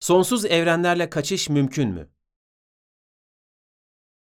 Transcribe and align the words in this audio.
Sonsuz 0.00 0.44
evrenlerle 0.44 1.10
kaçış 1.10 1.48
mümkün 1.48 1.88
mü? 1.88 2.08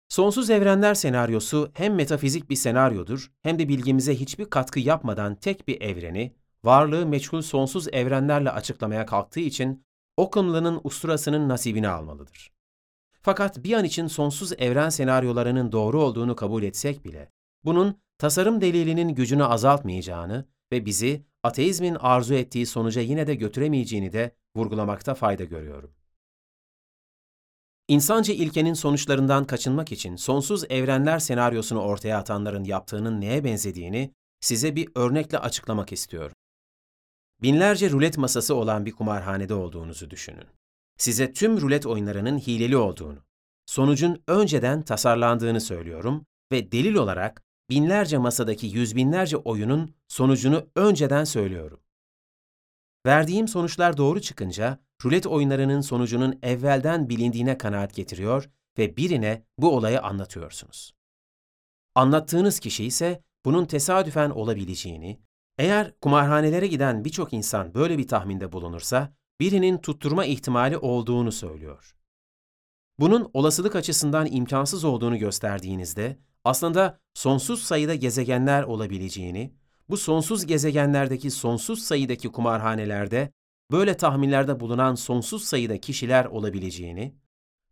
Sonsuz 0.09 0.49
evrenler 0.49 0.93
senaryosu 0.93 1.71
hem 1.73 1.95
metafizik 1.95 2.49
bir 2.49 2.55
senaryodur 2.55 3.31
hem 3.41 3.59
de 3.59 3.69
bilgimize 3.69 4.15
hiçbir 4.15 4.45
katkı 4.45 4.79
yapmadan 4.79 5.35
tek 5.35 5.67
bir 5.67 5.81
evreni, 5.81 6.35
varlığı 6.63 7.05
meçhul 7.05 7.41
sonsuz 7.41 7.87
evrenlerle 7.87 8.51
açıklamaya 8.51 9.05
kalktığı 9.05 9.39
için 9.39 9.85
Occam'lının 10.17 10.81
usturasının 10.83 11.49
nasibini 11.49 11.87
almalıdır. 11.87 12.51
Fakat 13.21 13.63
bir 13.63 13.73
an 13.73 13.85
için 13.85 14.07
sonsuz 14.07 14.53
evren 14.57 14.89
senaryolarının 14.89 15.71
doğru 15.71 16.01
olduğunu 16.01 16.35
kabul 16.35 16.63
etsek 16.63 17.05
bile, 17.05 17.31
bunun 17.63 17.99
tasarım 18.17 18.61
delilinin 18.61 19.09
gücünü 19.09 19.43
azaltmayacağını 19.43 20.45
ve 20.71 20.85
bizi 20.85 21.25
ateizmin 21.43 21.95
arzu 21.95 22.33
ettiği 22.33 22.65
sonuca 22.65 23.01
yine 23.01 23.27
de 23.27 23.35
götüremeyeceğini 23.35 24.13
de 24.13 24.35
vurgulamakta 24.55 25.13
fayda 25.13 25.43
görüyorum. 25.43 25.91
İnsanca 27.87 28.33
ilkenin 28.33 28.73
sonuçlarından 28.73 29.45
kaçınmak 29.45 29.91
için 29.91 30.15
sonsuz 30.15 30.63
evrenler 30.69 31.19
senaryosunu 31.19 31.81
ortaya 31.81 32.17
atanların 32.17 32.63
yaptığının 32.63 33.21
neye 33.21 33.43
benzediğini 33.43 34.13
size 34.39 34.75
bir 34.75 34.89
örnekle 34.95 35.39
açıklamak 35.39 35.91
istiyorum. 35.91 36.35
Binlerce 37.41 37.89
rulet 37.89 38.17
masası 38.17 38.55
olan 38.55 38.85
bir 38.85 38.91
kumarhanede 38.91 39.53
olduğunuzu 39.53 40.09
düşünün. 40.09 40.45
Size 40.97 41.33
tüm 41.33 41.61
rulet 41.61 41.85
oyunlarının 41.85 42.39
hileli 42.39 42.77
olduğunu, 42.77 43.19
sonucun 43.65 44.23
önceden 44.27 44.81
tasarlandığını 44.81 45.61
söylüyorum 45.61 46.25
ve 46.51 46.71
delil 46.71 46.95
olarak 46.95 47.43
binlerce 47.69 48.17
masadaki 48.17 48.67
yüz 48.67 48.95
binlerce 48.95 49.37
oyunun 49.37 49.95
sonucunu 50.07 50.67
önceden 50.75 51.23
söylüyorum. 51.23 51.79
Verdiğim 53.05 53.47
sonuçlar 53.47 53.97
doğru 53.97 54.21
çıkınca, 54.21 54.79
rulet 55.05 55.27
oyunlarının 55.27 55.81
sonucunun 55.81 56.39
evvelden 56.43 57.09
bilindiğine 57.09 57.57
kanaat 57.57 57.95
getiriyor 57.95 58.49
ve 58.77 58.97
birine 58.97 59.43
bu 59.57 59.75
olayı 59.75 60.01
anlatıyorsunuz. 60.01 60.95
Anlattığınız 61.95 62.59
kişi 62.59 62.85
ise 62.85 63.23
bunun 63.45 63.65
tesadüfen 63.65 64.29
olabileceğini, 64.29 65.19
eğer 65.57 65.99
kumarhanelere 65.99 66.67
giden 66.67 67.05
birçok 67.05 67.33
insan 67.33 67.73
böyle 67.73 67.97
bir 67.97 68.07
tahminde 68.07 68.51
bulunursa, 68.51 69.13
birinin 69.39 69.77
tutturma 69.77 70.25
ihtimali 70.25 70.77
olduğunu 70.77 71.31
söylüyor. 71.31 71.95
Bunun 72.99 73.29
olasılık 73.33 73.75
açısından 73.75 74.27
imkansız 74.31 74.83
olduğunu 74.83 75.17
gösterdiğinizde, 75.17 76.19
aslında 76.43 76.99
sonsuz 77.13 77.63
sayıda 77.63 77.95
gezegenler 77.95 78.63
olabileceğini, 78.63 79.53
bu 79.89 79.97
sonsuz 79.97 80.45
gezegenlerdeki 80.45 81.31
sonsuz 81.31 81.79
sayıdaki 81.79 82.31
kumarhanelerde 82.31 83.31
böyle 83.71 83.97
tahminlerde 83.97 84.59
bulunan 84.59 84.95
sonsuz 84.95 85.43
sayıda 85.43 85.77
kişiler 85.77 86.25
olabileceğini, 86.25 87.15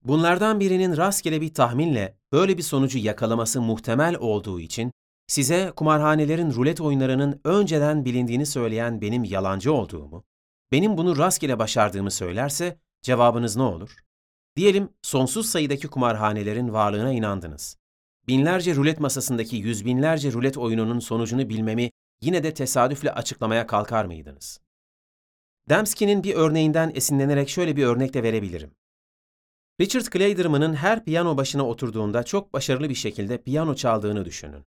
bunlardan 0.04 0.60
birinin 0.60 0.98
rastgele 0.98 1.42
bir 1.42 1.54
tahminle 1.54 2.18
böyle 2.32 2.58
bir 2.58 2.64
sonucu 2.64 3.00
yakalaması 3.00 3.62
muhtemel 3.62 4.16
olduğu 4.16 4.60
için 4.60 4.92
size 5.28 5.72
kumarhanelerin 5.76 6.52
rulet 6.52 6.82
oyunlarının 6.82 7.42
önceden 7.44 8.06
bilindiğini 8.06 8.46
söyleyen 8.46 9.02
benim 9.02 9.24
yalancı 9.24 9.74
olduğumu, 9.74 10.24
benim 10.72 10.98
bunu 10.98 11.18
rastgele 11.18 11.60
başardığımı 11.60 12.12
söylerse 12.12 12.80
cevabınız 13.02 13.56
ne 13.56 13.64
olur? 13.64 13.96
Diyelim 14.56 14.90
sonsuz 15.02 15.46
sayıdaki 15.46 15.88
kumarhanelerin 15.88 16.74
varlığına 16.74 17.12
inandınız. 17.12 17.78
Binlerce 18.28 18.76
rulet 18.76 19.00
masasındaki 19.00 19.56
yüz 19.56 19.86
binlerce 19.86 20.32
rulet 20.32 20.58
oyununun 20.58 21.00
sonucunu 21.00 21.50
bilmemi 21.50 21.92
yine 22.24 22.44
de 22.44 22.54
tesadüfle 22.54 23.12
açıklamaya 23.12 23.68
kalkar 23.68 24.06
mıydınız? 24.06 24.60
Dembski'nin 25.70 26.24
bir 26.24 26.36
örneğinden 26.36 26.92
esinlenerek 26.96 27.50
şöyle 27.50 27.76
bir 27.76 27.86
örnek 27.86 28.14
de 28.14 28.24
verebilirim. 28.24 28.72
Richard 29.82 30.06
Clayderman'ın 30.14 30.74
her 30.74 31.06
piyano 31.06 31.38
başına 31.38 31.68
oturduğunda 31.68 32.24
çok 32.24 32.54
başarılı 32.54 32.90
bir 32.90 32.96
şekilde 32.96 33.38
piyano 33.38 33.76
çaldığını 33.76 34.26
düşünün. 34.26 34.66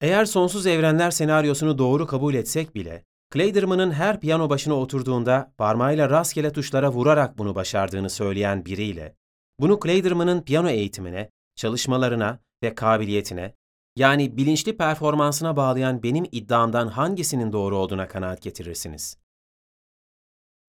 Eğer 0.00 0.24
sonsuz 0.24 0.66
evrenler 0.66 1.10
senaryosunu 1.10 1.78
doğru 1.78 2.06
kabul 2.06 2.34
etsek 2.34 2.74
bile, 2.74 3.04
Clayderman'ın 3.34 3.90
her 3.90 4.20
piyano 4.20 4.50
başına 4.50 4.74
oturduğunda 4.74 5.52
parmağıyla 5.58 6.10
rastgele 6.10 6.52
tuşlara 6.52 6.92
vurarak 6.92 7.38
bunu 7.38 7.54
başardığını 7.54 8.10
söyleyen 8.10 8.64
biriyle, 8.64 9.16
bunu 9.60 9.80
Clayderman'ın 9.84 10.42
piyano 10.42 10.68
eğitimine, 10.68 11.30
çalışmalarına 11.56 12.38
ve 12.62 12.74
kabiliyetine, 12.74 13.54
yani 13.96 14.36
bilinçli 14.36 14.76
performansına 14.76 15.56
bağlayan 15.56 16.02
benim 16.02 16.26
iddiamdan 16.32 16.88
hangisinin 16.88 17.52
doğru 17.52 17.76
olduğuna 17.76 18.08
kanaat 18.08 18.42
getirirsiniz? 18.42 19.16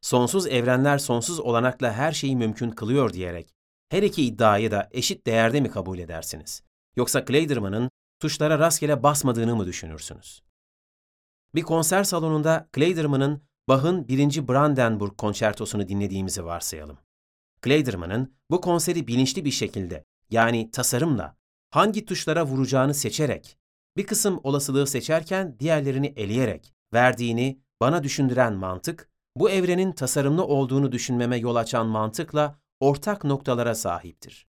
Sonsuz 0.01 0.47
evrenler 0.47 0.97
sonsuz 0.97 1.39
olanakla 1.39 1.93
her 1.93 2.11
şeyi 2.11 2.35
mümkün 2.35 2.71
kılıyor 2.71 3.13
diyerek 3.13 3.53
her 3.89 4.03
iki 4.03 4.25
iddiayı 4.25 4.71
da 4.71 4.89
eşit 4.91 5.27
değerde 5.27 5.61
mi 5.61 5.71
kabul 5.71 5.99
edersiniz? 5.99 6.63
Yoksa 6.95 7.25
Clayderman'ın 7.25 7.89
tuşlara 8.19 8.59
rastgele 8.59 9.03
basmadığını 9.03 9.55
mı 9.55 9.65
düşünürsünüz? 9.65 10.43
Bir 11.55 11.61
konser 11.61 12.03
salonunda 12.03 12.69
Clayderman'ın 12.75 13.41
Bach'ın 13.67 14.07
1. 14.07 14.47
Brandenburg 14.47 15.17
konçertosunu 15.17 15.87
dinlediğimizi 15.87 16.45
varsayalım. 16.45 16.97
Clayderman'ın 17.65 18.35
bu 18.49 18.61
konseri 18.61 19.07
bilinçli 19.07 19.45
bir 19.45 19.51
şekilde, 19.51 20.03
yani 20.29 20.71
tasarımla, 20.71 21.37
hangi 21.71 22.05
tuşlara 22.05 22.45
vuracağını 22.45 22.93
seçerek, 22.93 23.57
bir 23.97 24.05
kısım 24.05 24.39
olasılığı 24.43 24.87
seçerken 24.87 25.59
diğerlerini 25.59 26.13
eleyerek 26.15 26.73
verdiğini 26.93 27.61
bana 27.81 28.03
düşündüren 28.03 28.53
mantık, 28.53 29.09
bu 29.35 29.49
evrenin 29.49 29.91
tasarımlı 29.91 30.45
olduğunu 30.45 30.91
düşünmeme 30.91 31.37
yol 31.37 31.55
açan 31.55 31.87
mantıkla 31.87 32.59
ortak 32.79 33.23
noktalara 33.23 33.75
sahiptir. 33.75 34.47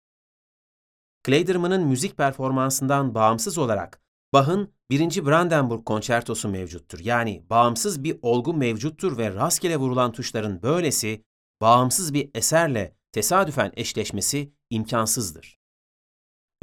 Kleiderman'ın 1.23 1.87
müzik 1.87 2.17
performansından 2.17 3.15
bağımsız 3.15 3.57
olarak 3.57 4.01
Bach'ın 4.33 4.73
1. 4.91 5.25
Brandenburg 5.25 5.85
konçertosu 5.85 6.49
mevcuttur. 6.49 6.99
Yani 6.99 7.45
bağımsız 7.49 8.03
bir 8.03 8.19
olgu 8.21 8.53
mevcuttur 8.53 9.17
ve 9.17 9.33
rastgele 9.33 9.77
vurulan 9.77 10.11
tuşların 10.11 10.61
böylesi 10.61 11.23
bağımsız 11.61 12.13
bir 12.13 12.29
eserle 12.35 12.95
tesadüfen 13.11 13.71
eşleşmesi 13.75 14.53
imkansızdır. 14.69 15.64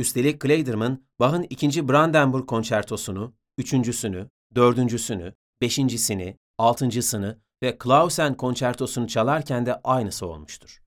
Üstelik 0.03 0.41
Kleiderman, 0.41 1.05
Bach'ın 1.21 1.47
2. 1.51 1.89
Brandenburg 1.89 2.47
konçertosunu, 2.47 3.35
üçüncüsünü, 3.59 4.29
dördüncüsünü, 4.55 5.35
beşincisini, 5.61 6.39
altıncısını 6.59 7.39
ve 7.63 7.79
Clausen 7.85 8.37
konçertosunu 8.37 9.09
çalarken 9.09 9.67
de 9.67 9.81
aynısı 9.85 10.27
olmuştur. 10.27 10.83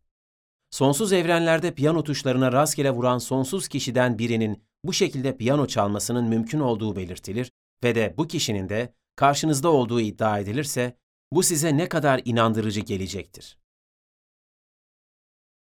Sonsuz 0.71 1.13
evrenlerde 1.13 1.73
piyano 1.73 2.03
tuşlarına 2.03 2.51
rastgele 2.51 2.91
vuran 2.91 3.17
sonsuz 3.17 3.67
kişiden 3.67 4.19
birinin 4.19 4.63
bu 4.83 4.93
şekilde 4.93 5.37
piyano 5.37 5.67
çalmasının 5.67 6.25
mümkün 6.25 6.59
olduğu 6.59 6.95
belirtilir 6.95 7.51
ve 7.83 7.95
de 7.95 8.13
bu 8.17 8.27
kişinin 8.27 8.69
de 8.69 8.93
karşınızda 9.15 9.69
olduğu 9.69 9.99
iddia 9.99 10.39
edilirse 10.39 10.97
bu 11.31 11.43
size 11.43 11.77
ne 11.77 11.89
kadar 11.89 12.21
inandırıcı 12.25 12.81
gelecektir. 12.81 13.57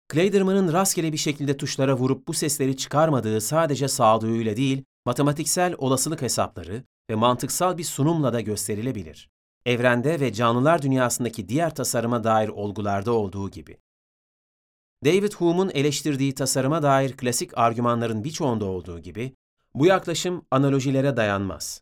Kleiderman'ın 0.09 0.73
rastgele 0.73 1.13
bir 1.13 1.17
şekilde 1.17 1.57
tuşlara 1.57 1.97
vurup 1.97 2.27
bu 2.27 2.33
sesleri 2.33 2.77
çıkarmadığı 2.77 3.41
sadece 3.41 3.87
sağduyuyla 3.87 4.57
değil, 4.57 4.83
matematiksel 5.05 5.75
olasılık 5.77 6.21
hesapları 6.21 6.83
ve 7.09 7.15
mantıksal 7.15 7.77
bir 7.77 7.83
sunumla 7.83 8.33
da 8.33 8.41
gösterilebilir. 8.41 9.29
Evrende 9.65 10.19
ve 10.19 10.33
canlılar 10.33 10.81
dünyasındaki 10.81 11.49
diğer 11.49 11.75
tasarıma 11.75 12.23
dair 12.23 12.49
olgularda 12.49 13.11
olduğu 13.11 13.49
gibi. 13.49 13.77
David 15.05 15.33
Hume'un 15.33 15.69
eleştirdiği 15.69 16.35
tasarıma 16.35 16.83
dair 16.83 17.17
klasik 17.17 17.57
argümanların 17.57 18.23
birçoğunda 18.23 18.65
olduğu 18.65 18.99
gibi, 18.99 19.35
bu 19.73 19.85
yaklaşım 19.85 20.45
analojilere 20.51 21.17
dayanmaz. 21.17 21.81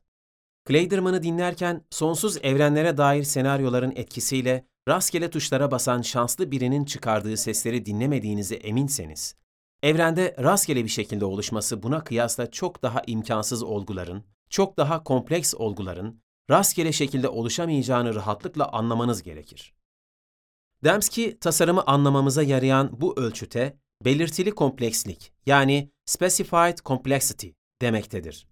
Kleiderman'ı 0.66 1.24
dinlerken 1.24 1.82
sonsuz 1.90 2.38
evrenlere 2.44 2.98
dair 2.98 3.24
senaryoların 3.24 3.94
etkisiyle 3.96 4.66
rastgele 4.88 5.30
tuşlara 5.30 5.72
basan 5.72 6.02
şanslı 6.02 6.52
birinin 6.52 6.86
çıkardığı 6.86 7.38
sesleri 7.38 7.86
dinlemediğinize 7.86 8.56
eminseniz, 8.56 9.36
evrende 9.84 10.36
rastgele 10.40 10.84
bir 10.84 10.90
şekilde 10.90 11.26
oluşması 11.26 11.84
buna 11.84 12.04
kıyasla 12.04 12.52
çok 12.52 12.84
daha 12.84 13.02
imkansız 13.08 13.64
olguların, 13.64 14.24
çok 14.50 14.78
daha 14.78 15.04
kompleks 15.04 15.56
olguların 15.56 16.22
rastgele 16.50 16.92
şekilde 16.92 17.28
oluşamayacağını 17.28 18.16
rahatlıkla 18.16 18.72
anlamanız 18.72 19.24
gerekir. 19.24 19.74
Dembski, 20.84 21.40
tasarımı 21.40 21.84
anlamamıza 21.88 22.44
yarayan 22.44 23.02
bu 23.02 23.20
ölçüte 23.20 23.78
belirtili 24.06 24.52
komplekslik 24.52 25.34
yani 25.46 25.92
specified 26.06 26.78
complexity 26.86 27.48
demektedir. 27.82 28.48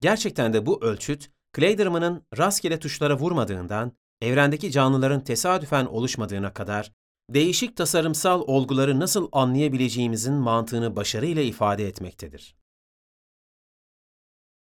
Gerçekten 0.00 0.52
de 0.52 0.66
bu 0.66 0.84
ölçüt, 0.84 1.30
Kleiderman'ın 1.52 2.26
rastgele 2.38 2.78
tuşlara 2.78 3.18
vurmadığından 3.18 3.92
evrendeki 4.22 4.70
canlıların 4.70 5.20
tesadüfen 5.20 5.86
oluşmadığına 5.86 6.52
kadar 6.52 6.92
değişik 7.30 7.76
tasarımsal 7.76 8.40
olguları 8.40 9.00
nasıl 9.00 9.28
anlayabileceğimizin 9.32 10.34
mantığını 10.34 10.96
başarıyla 10.96 11.42
ifade 11.42 11.88
etmektedir. 11.88 12.54